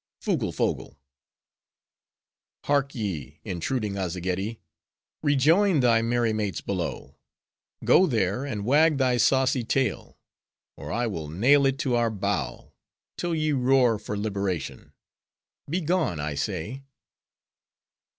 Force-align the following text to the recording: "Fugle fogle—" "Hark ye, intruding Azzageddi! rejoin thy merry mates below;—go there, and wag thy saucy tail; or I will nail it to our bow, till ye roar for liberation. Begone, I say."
"Fugle 0.19 0.51
fogle—" 0.51 0.97
"Hark 2.63 2.95
ye, 2.95 3.39
intruding 3.43 3.97
Azzageddi! 3.99 4.59
rejoin 5.21 5.79
thy 5.79 6.01
merry 6.01 6.33
mates 6.33 6.59
below;—go 6.59 8.07
there, 8.07 8.43
and 8.43 8.65
wag 8.65 8.97
thy 8.97 9.17
saucy 9.17 9.63
tail; 9.63 10.17
or 10.75 10.91
I 10.91 11.05
will 11.05 11.29
nail 11.29 11.67
it 11.67 11.77
to 11.81 11.93
our 11.95 12.09
bow, 12.09 12.73
till 13.15 13.35
ye 13.35 13.51
roar 13.51 13.99
for 13.99 14.17
liberation. 14.17 14.93
Begone, 15.69 16.19
I 16.19 16.33
say." 16.33 16.81